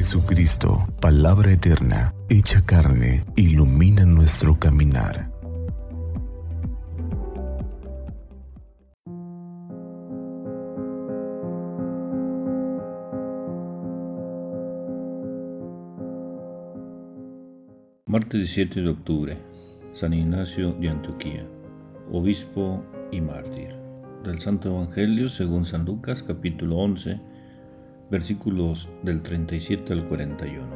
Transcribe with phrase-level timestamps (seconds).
[0.00, 5.30] Jesucristo, palabra eterna, hecha carne, ilumina nuestro caminar.
[18.06, 19.36] Martes 17 de octubre,
[19.92, 21.46] San Ignacio de Antioquía,
[22.10, 22.82] obispo
[23.12, 23.74] y mártir.
[24.24, 27.20] Del Santo Evangelio según San Lucas capítulo 11,
[28.10, 30.66] versículos del 37 al 41.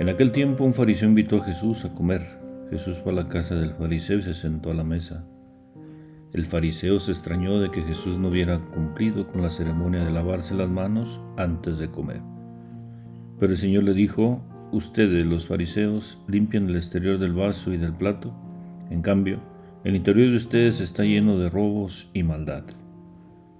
[0.00, 2.40] En aquel tiempo un fariseo invitó a Jesús a comer.
[2.70, 5.26] Jesús fue a la casa del fariseo y se sentó a la mesa.
[6.32, 10.54] El fariseo se extrañó de que Jesús no hubiera cumplido con la ceremonia de lavarse
[10.54, 12.22] las manos antes de comer.
[13.38, 14.40] Pero el Señor le dijo,
[14.72, 18.32] ustedes los fariseos limpian el exterior del vaso y del plato,
[18.90, 19.40] en cambio,
[19.84, 22.64] el interior de ustedes está lleno de robos y maldad.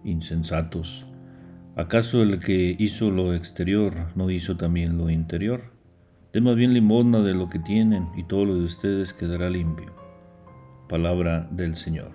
[0.05, 1.07] Insensatos,
[1.77, 5.73] ¿acaso el que hizo lo exterior no hizo también lo interior?
[6.33, 9.93] Den más bien limosna de lo que tienen y todo lo de ustedes quedará limpio.
[10.89, 12.13] Palabra del Señor.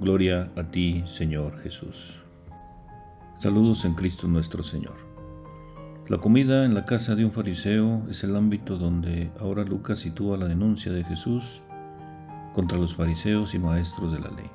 [0.00, 2.20] Gloria a ti, Señor Jesús.
[3.38, 4.96] Saludos en Cristo nuestro Señor.
[6.08, 10.36] La comida en la casa de un fariseo es el ámbito donde ahora Lucas sitúa
[10.36, 11.62] la denuncia de Jesús
[12.52, 14.50] contra los fariseos y maestros de la ley.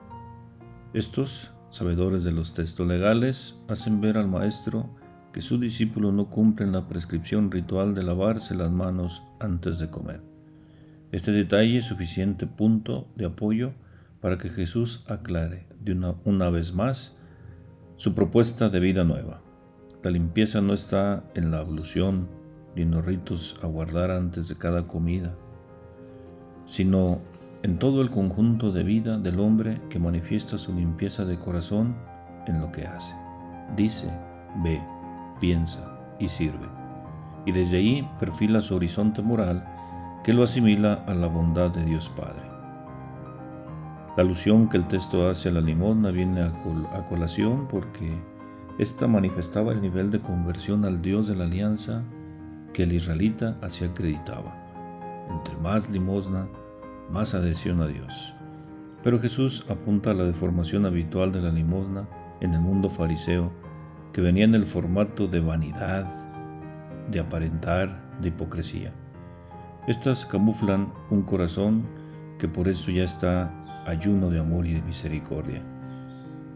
[0.94, 4.90] Estos, sabedores de los textos legales, hacen ver al maestro
[5.34, 10.22] que sus discípulos no cumplen la prescripción ritual de lavarse las manos antes de comer.
[11.12, 13.73] Este detalle es suficiente punto de apoyo
[14.22, 17.17] para que Jesús aclare de una, una vez más
[17.98, 19.42] su propuesta de vida nueva.
[20.02, 22.30] La limpieza no está en la ablución
[22.73, 25.36] ni en los ritos a guardar antes de cada comida,
[26.66, 27.20] sino
[27.66, 31.95] en todo el conjunto de vida del hombre que manifiesta su limpieza de corazón
[32.45, 33.16] en lo que hace.
[33.75, 34.08] Dice,
[34.63, 34.80] ve,
[35.39, 35.80] piensa
[36.19, 36.69] y sirve.
[37.43, 39.66] Y desde ahí perfila su horizonte moral
[40.23, 42.43] que lo asimila a la bondad de Dios Padre.
[44.15, 48.15] La alusión que el texto hace a la limosna viene a, colación porque
[48.77, 52.04] esta manifestaba el nivel de conversión al Dios de la alianza
[52.73, 54.55] que el israelita así acreditaba.
[55.31, 56.48] Entre más limosna,
[57.10, 58.33] más adhesión a Dios.
[59.04, 62.08] Pero Jesús apunta a la deformación habitual de la limosna
[62.42, 63.52] en el mundo fariseo,
[64.14, 66.05] que venía en el formato de vanidad,
[67.11, 68.93] de aparentar, de hipocresía.
[69.88, 71.86] Estas camuflan un corazón
[72.39, 75.61] que por eso ya está ayuno de amor y de misericordia.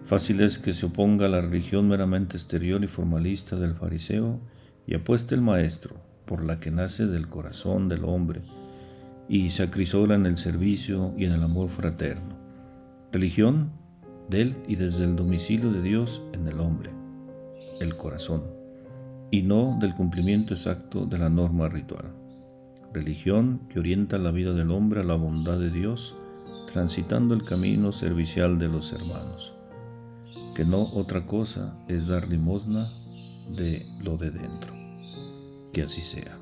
[0.05, 4.39] Fácil es que se oponga a la religión meramente exterior y formalista del fariseo
[4.87, 8.41] y apueste el maestro, por la que nace del corazón del hombre,
[9.29, 12.37] y se acrisola en el servicio y en el amor fraterno.
[13.13, 13.71] Religión
[14.27, 16.89] del y desde el domicilio de Dios en el hombre,
[17.79, 18.43] el corazón,
[19.31, 22.11] y no del cumplimiento exacto de la norma ritual.
[22.91, 26.15] Religión que orienta la vida del hombre a la bondad de Dios,
[26.73, 29.53] transitando el camino servicial de los hermanos
[30.59, 32.91] que no otra cosa es dar limosna
[33.49, 34.73] de lo de dentro.
[35.71, 36.37] Que así sea.